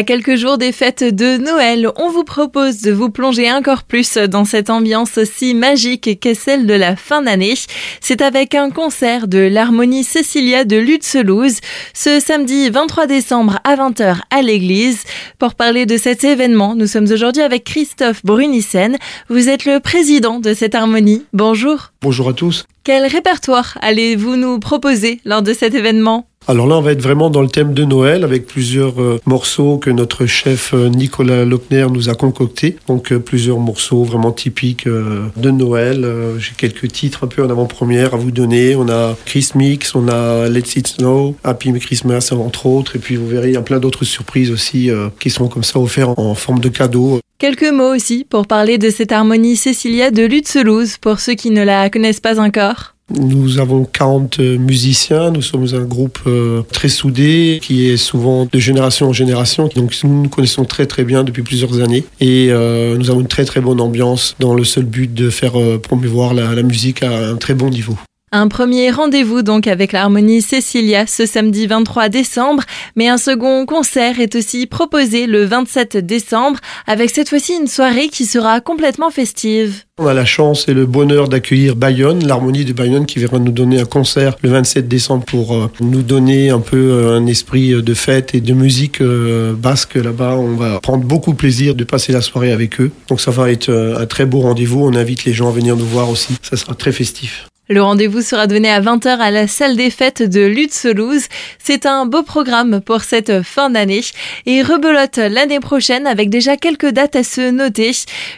À 0.00 0.02
quelques 0.02 0.36
jours 0.36 0.56
des 0.56 0.72
fêtes 0.72 1.04
de 1.04 1.36
Noël, 1.36 1.90
on 1.96 2.08
vous 2.08 2.24
propose 2.24 2.80
de 2.80 2.90
vous 2.90 3.10
plonger 3.10 3.52
encore 3.52 3.82
plus 3.82 4.14
dans 4.16 4.46
cette 4.46 4.70
ambiance 4.70 5.22
si 5.24 5.52
magique 5.52 6.18
qu'est 6.18 6.32
celle 6.32 6.66
de 6.66 6.72
la 6.72 6.96
fin 6.96 7.20
d'année. 7.20 7.52
C'est 8.00 8.22
avec 8.22 8.54
un 8.54 8.70
concert 8.70 9.28
de 9.28 9.40
l'Harmonie 9.40 10.02
Cécilia 10.02 10.64
de 10.64 10.78
Lutzelouse 10.78 11.58
ce 11.92 12.18
samedi 12.18 12.70
23 12.70 13.08
décembre 13.08 13.58
à 13.62 13.76
20h 13.76 14.20
à 14.30 14.40
l'église. 14.40 15.02
Pour 15.38 15.54
parler 15.54 15.84
de 15.84 15.98
cet 15.98 16.24
événement, 16.24 16.74
nous 16.74 16.86
sommes 16.86 17.12
aujourd'hui 17.12 17.42
avec 17.42 17.64
Christophe 17.64 18.24
Brunissen. 18.24 18.96
Vous 19.28 19.50
êtes 19.50 19.66
le 19.66 19.80
président 19.80 20.40
de 20.40 20.54
cette 20.54 20.74
harmonie. 20.74 21.26
Bonjour. 21.34 21.92
Bonjour 22.00 22.30
à 22.30 22.32
tous. 22.32 22.64
Quel 22.84 23.04
répertoire 23.04 23.76
allez-vous 23.82 24.36
nous 24.36 24.60
proposer 24.60 25.20
lors 25.26 25.42
de 25.42 25.52
cet 25.52 25.74
événement? 25.74 26.29
Alors 26.48 26.66
là, 26.66 26.76
on 26.78 26.80
va 26.80 26.90
être 26.90 27.02
vraiment 27.02 27.30
dans 27.30 27.42
le 27.42 27.48
thème 27.48 27.74
de 27.74 27.84
Noël 27.84 28.24
avec 28.24 28.44
plusieurs 28.44 29.00
euh, 29.00 29.20
morceaux 29.24 29.78
que 29.78 29.88
notre 29.88 30.26
chef 30.26 30.74
euh, 30.74 30.88
Nicolas 30.88 31.44
Lochner 31.44 31.86
nous 31.92 32.08
a 32.08 32.14
concoctés. 32.14 32.76
Donc 32.88 33.12
euh, 33.12 33.20
plusieurs 33.20 33.60
morceaux 33.60 34.02
vraiment 34.02 34.32
typiques 34.32 34.88
de 34.88 35.50
Noël. 35.50 36.04
J'ai 36.38 36.52
quelques 36.56 36.90
titres 36.90 37.24
un 37.24 37.26
peu 37.28 37.44
en 37.44 37.50
avant-première 37.50 38.14
à 38.14 38.16
vous 38.16 38.32
donner. 38.32 38.74
On 38.74 38.88
a 38.88 39.16
Chris 39.26 39.50
Mix, 39.54 39.94
on 39.94 40.08
a 40.08 40.48
Let's 40.48 40.74
It 40.74 40.88
Snow, 40.88 41.36
Happy 41.44 41.72
Christmas 41.78 42.30
entre 42.32 42.66
autres. 42.66 42.96
Et 42.96 42.98
puis 42.98 43.14
vous 43.14 43.28
verrez, 43.28 43.50
il 43.50 43.54
y 43.54 43.56
a 43.56 43.62
plein 43.62 43.78
d'autres 43.78 44.04
surprises 44.04 44.50
aussi 44.50 44.90
qui 45.20 45.30
sont 45.30 45.48
comme 45.48 45.62
ça 45.62 45.78
offertes 45.78 46.18
en 46.18 46.34
forme 46.34 46.58
de 46.58 46.68
cadeaux. 46.68 47.20
Quelques 47.38 47.70
mots 47.70 47.94
aussi 47.94 48.26
pour 48.28 48.46
parler 48.46 48.76
de 48.76 48.90
cette 48.90 49.12
harmonie 49.12 49.56
Cécilia 49.56 50.10
de 50.10 50.24
Lutzelouse 50.24 50.96
pour 50.98 51.20
ceux 51.20 51.34
qui 51.34 51.50
ne 51.50 51.62
la 51.62 51.90
connaissent 51.90 52.20
pas 52.20 52.40
encore. 52.40 52.94
Nous 53.18 53.58
avons 53.58 53.84
40 53.84 54.38
euh, 54.38 54.58
musiciens, 54.58 55.30
nous 55.30 55.42
sommes 55.42 55.66
un 55.74 55.84
groupe 55.84 56.20
euh, 56.26 56.62
très 56.72 56.88
soudé 56.88 57.58
qui 57.62 57.88
est 57.88 57.96
souvent 57.96 58.46
de 58.50 58.58
génération 58.58 59.08
en 59.08 59.12
génération. 59.12 59.68
Donc 59.74 59.94
nous 60.04 60.22
nous 60.22 60.28
connaissons 60.28 60.64
très 60.64 60.86
très 60.86 61.04
bien 61.04 61.24
depuis 61.24 61.42
plusieurs 61.42 61.80
années 61.80 62.04
et 62.20 62.48
euh, 62.50 62.96
nous 62.96 63.10
avons 63.10 63.20
une 63.20 63.28
très 63.28 63.44
très 63.44 63.60
bonne 63.60 63.80
ambiance 63.80 64.36
dans 64.38 64.54
le 64.54 64.64
seul 64.64 64.84
but 64.84 65.12
de 65.12 65.30
faire 65.30 65.54
promouvoir 65.82 66.34
la 66.34 66.62
musique 66.62 67.02
à 67.02 67.30
un 67.30 67.36
très 67.36 67.54
bon 67.54 67.70
niveau. 67.70 67.96
Un 68.32 68.46
premier 68.46 68.92
rendez-vous 68.92 69.42
donc 69.42 69.66
avec 69.66 69.90
l'harmonie 69.90 70.40
Cecilia 70.40 71.04
ce 71.08 71.26
samedi 71.26 71.66
23 71.66 72.08
décembre, 72.08 72.62
mais 72.94 73.08
un 73.08 73.18
second 73.18 73.66
concert 73.66 74.20
est 74.20 74.36
aussi 74.36 74.66
proposé 74.66 75.26
le 75.26 75.44
27 75.44 75.96
décembre 75.96 76.60
avec 76.86 77.10
cette 77.10 77.28
fois-ci 77.28 77.54
une 77.56 77.66
soirée 77.66 78.06
qui 78.06 78.26
sera 78.26 78.60
complètement 78.60 79.10
festive. 79.10 79.82
On 79.98 80.06
a 80.06 80.14
la 80.14 80.24
chance 80.24 80.68
et 80.68 80.74
le 80.74 80.86
bonheur 80.86 81.26
d'accueillir 81.26 81.74
Bayonne, 81.74 82.24
l'harmonie 82.24 82.64
de 82.64 82.72
Bayonne 82.72 83.04
qui 83.04 83.18
viendra 83.18 83.40
nous 83.40 83.50
donner 83.50 83.80
un 83.80 83.84
concert 83.84 84.36
le 84.42 84.50
27 84.50 84.86
décembre 84.86 85.24
pour 85.24 85.56
euh, 85.56 85.68
nous 85.80 86.02
donner 86.02 86.50
un 86.50 86.60
peu 86.60 86.76
euh, 86.76 87.16
un 87.16 87.26
esprit 87.26 87.72
euh, 87.72 87.82
de 87.82 87.94
fête 87.94 88.36
et 88.36 88.40
de 88.40 88.52
musique 88.52 89.02
basque 89.02 89.96
là-bas. 89.96 90.36
On 90.36 90.54
va 90.54 90.78
prendre 90.78 91.02
beaucoup 91.02 91.34
plaisir 91.34 91.74
de 91.74 91.82
passer 91.82 92.12
la 92.12 92.20
soirée 92.20 92.52
avec 92.52 92.80
eux. 92.80 92.92
Donc 93.08 93.20
ça 93.20 93.32
va 93.32 93.50
être 93.50 93.70
un 93.70 94.06
très 94.06 94.24
beau 94.24 94.38
rendez-vous. 94.38 94.84
On 94.84 94.94
invite 94.94 95.24
les 95.24 95.32
gens 95.32 95.48
à 95.48 95.52
venir 95.52 95.74
nous 95.74 95.84
voir 95.84 96.08
aussi. 96.08 96.36
Ça 96.42 96.56
sera 96.56 96.74
très 96.74 96.92
festif. 96.92 97.48
Le 97.70 97.84
rendez-vous 97.84 98.20
sera 98.20 98.48
donné 98.48 98.68
à 98.68 98.80
20h 98.80 99.18
à 99.20 99.30
la 99.30 99.46
salle 99.46 99.76
des 99.76 99.90
fêtes 99.90 100.24
de 100.24 100.40
Lutzelouse. 100.40 101.26
C'est 101.60 101.86
un 101.86 102.04
beau 102.04 102.24
programme 102.24 102.80
pour 102.80 103.02
cette 103.02 103.42
fin 103.42 103.70
d'année 103.70 104.00
et 104.44 104.62
rebelote 104.62 105.18
l'année 105.18 105.60
prochaine 105.60 106.08
avec 106.08 106.30
déjà 106.30 106.56
quelques 106.56 106.90
dates 106.90 107.14
à 107.14 107.22
se 107.22 107.52
noter. 107.52 107.92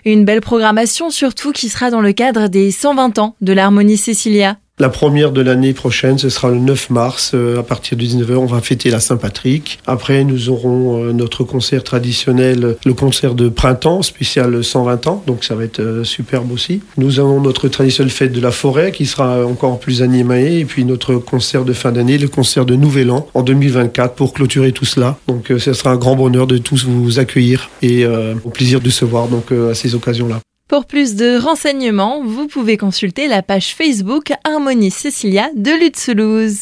Une 0.04 0.26
belle 0.26 0.42
programmation 0.42 1.08
surtout 1.08 1.52
qui 1.52 1.70
sera 1.70 1.88
dans 1.88 2.02
le 2.02 2.12
cadre 2.12 2.48
des 2.48 2.70
120 2.70 3.18
ans 3.20 3.34
de 3.40 3.54
l'Harmonie 3.54 3.96
Cécilia. 3.96 4.58
La 4.78 4.88
première 4.88 5.32
de 5.32 5.42
l'année 5.42 5.74
prochaine, 5.74 6.16
ce 6.16 6.30
sera 6.30 6.48
le 6.48 6.56
9 6.56 6.88
mars, 6.88 7.32
euh, 7.34 7.60
à 7.60 7.62
partir 7.62 7.96
de 7.96 8.02
19h, 8.02 8.36
on 8.36 8.46
va 8.46 8.62
fêter 8.62 8.88
la 8.90 9.00
Saint-Patrick. 9.00 9.78
Après, 9.86 10.24
nous 10.24 10.48
aurons 10.48 11.04
euh, 11.04 11.12
notre 11.12 11.44
concert 11.44 11.84
traditionnel, 11.84 12.76
le 12.84 12.94
concert 12.94 13.34
de 13.34 13.50
printemps, 13.50 14.00
spécial 14.00 14.64
120 14.64 15.06
ans, 15.08 15.22
donc 15.26 15.44
ça 15.44 15.54
va 15.54 15.64
être 15.64 15.80
euh, 15.80 16.04
superbe 16.04 16.50
aussi. 16.50 16.80
Nous 16.96 17.20
avons 17.20 17.38
notre 17.40 17.68
traditionnelle 17.68 18.10
fête 18.10 18.32
de 18.32 18.40
la 18.40 18.50
forêt, 18.50 18.92
qui 18.92 19.04
sera 19.04 19.46
encore 19.46 19.78
plus 19.78 20.00
animée, 20.02 20.60
et 20.60 20.64
puis 20.64 20.86
notre 20.86 21.16
concert 21.16 21.66
de 21.66 21.74
fin 21.74 21.92
d'année, 21.92 22.16
le 22.16 22.28
concert 22.28 22.64
de 22.64 22.74
Nouvel 22.74 23.10
An, 23.10 23.28
en 23.34 23.42
2024, 23.42 24.14
pour 24.14 24.32
clôturer 24.32 24.72
tout 24.72 24.86
cela. 24.86 25.18
Donc 25.28 25.52
ce 25.58 25.72
sera 25.74 25.90
un 25.90 25.96
grand 25.96 26.16
bonheur 26.16 26.46
de 26.46 26.56
tous 26.56 26.86
vous 26.86 27.18
accueillir, 27.18 27.68
et 27.82 28.06
au 28.06 28.50
plaisir 28.50 28.80
de 28.80 28.90
se 28.90 29.04
voir 29.04 29.28
donc 29.28 29.52
à 29.52 29.74
ces 29.74 29.94
occasions-là. 29.94 30.40
Pour 30.72 30.86
plus 30.86 31.16
de 31.16 31.36
renseignements, 31.36 32.22
vous 32.24 32.46
pouvez 32.46 32.78
consulter 32.78 33.28
la 33.28 33.42
page 33.42 33.74
Facebook 33.74 34.32
Harmonie 34.42 34.90
Cecilia 34.90 35.50
de 35.54 35.70
Lutzelouse. 35.70 36.60